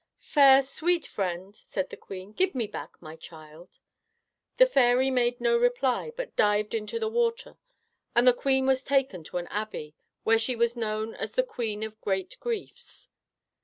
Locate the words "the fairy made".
4.57-5.39